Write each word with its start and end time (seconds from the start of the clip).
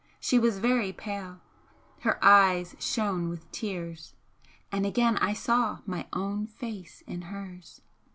She 0.19 0.39
was 0.39 0.57
very 0.57 0.91
pale 0.91 1.41
her 1.99 2.17
eyes 2.25 2.75
shone 2.79 3.29
with 3.29 3.51
tears 3.51 4.15
and 4.71 4.83
again 4.83 5.17
I 5.17 5.33
saw 5.33 5.81
MY 5.85 6.07
OWN 6.11 6.47
FACE 6.47 7.03
IN 7.05 7.21
HERS. 7.21 7.81